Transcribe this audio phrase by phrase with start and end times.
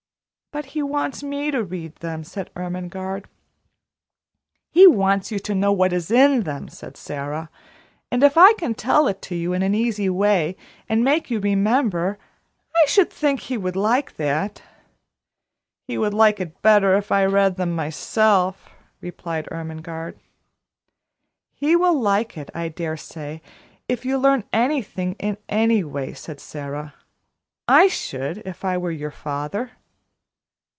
[0.53, 3.29] "But he wants me to read them," said Ermengarde.
[4.69, 7.49] "He wants you to know what is in them," said Sara;
[8.11, 10.57] "and if I can tell it to you in an easy way
[10.89, 12.19] and make you remember,
[12.75, 14.61] I should think he would like that."
[15.87, 20.19] "He would like it better if I read them myself," replied Ermengarde.
[21.53, 23.41] "He will like it, I dare say,
[23.87, 26.93] if you learn anything in any way," said Sara.
[27.69, 29.71] "I should, if I were your father."